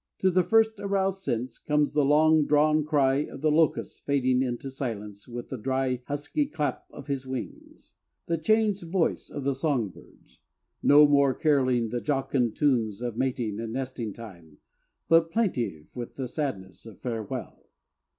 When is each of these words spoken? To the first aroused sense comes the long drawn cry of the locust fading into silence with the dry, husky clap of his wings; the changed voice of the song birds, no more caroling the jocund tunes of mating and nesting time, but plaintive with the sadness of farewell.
To 0.17 0.31
the 0.31 0.41
first 0.41 0.79
aroused 0.79 1.21
sense 1.21 1.59
comes 1.59 1.93
the 1.93 2.03
long 2.03 2.45
drawn 2.47 2.83
cry 2.83 3.17
of 3.27 3.41
the 3.41 3.51
locust 3.51 4.03
fading 4.03 4.41
into 4.41 4.71
silence 4.71 5.27
with 5.27 5.49
the 5.49 5.59
dry, 5.59 6.01
husky 6.07 6.47
clap 6.47 6.85
of 6.89 7.05
his 7.05 7.27
wings; 7.27 7.93
the 8.25 8.39
changed 8.39 8.81
voice 8.89 9.29
of 9.29 9.43
the 9.43 9.53
song 9.53 9.89
birds, 9.89 10.39
no 10.81 11.07
more 11.07 11.35
caroling 11.35 11.89
the 11.89 12.01
jocund 12.01 12.55
tunes 12.55 13.03
of 13.03 13.15
mating 13.15 13.59
and 13.59 13.73
nesting 13.73 14.11
time, 14.11 14.57
but 15.07 15.29
plaintive 15.29 15.85
with 15.95 16.15
the 16.15 16.27
sadness 16.27 16.87
of 16.87 16.97
farewell. 16.99 17.67